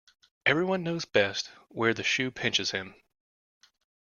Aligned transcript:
Every 0.47 0.65
one 0.65 0.81
knows 0.81 1.05
best 1.05 1.51
where 1.69 1.93
the 1.93 2.01
shoe 2.01 2.31
pinches 2.31 2.71
him. 2.71 2.95